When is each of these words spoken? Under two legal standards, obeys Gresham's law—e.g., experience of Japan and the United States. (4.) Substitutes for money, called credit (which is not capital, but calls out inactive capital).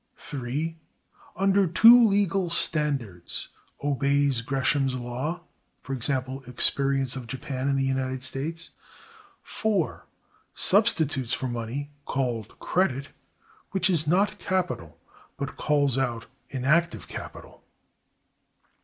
Under 1.35 1.67
two 1.67 2.07
legal 2.07 2.49
standards, 2.49 3.49
obeys 3.83 4.41
Gresham's 4.41 4.95
law—e.g., 4.95 6.13
experience 6.49 7.15
of 7.15 7.27
Japan 7.27 7.67
and 7.67 7.77
the 7.77 7.83
United 7.83 8.23
States. 8.23 8.71
(4.) 9.43 10.07
Substitutes 10.55 11.33
for 11.33 11.47
money, 11.47 11.91
called 12.07 12.57
credit 12.57 13.09
(which 13.73 13.91
is 13.91 14.07
not 14.07 14.39
capital, 14.39 14.97
but 15.37 15.55
calls 15.55 15.99
out 15.99 16.25
inactive 16.49 17.07
capital). 17.07 17.61